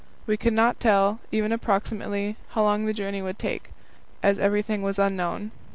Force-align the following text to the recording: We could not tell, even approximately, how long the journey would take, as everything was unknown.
We 0.25 0.35
could 0.35 0.53
not 0.53 0.79
tell, 0.79 1.19
even 1.31 1.51
approximately, 1.51 2.35
how 2.49 2.63
long 2.63 2.85
the 2.87 2.91
journey 2.91 3.21
would 3.21 3.37
take, 3.37 3.67
as 4.23 4.39
everything 4.39 4.81
was 4.81 4.97
unknown. 4.97 5.51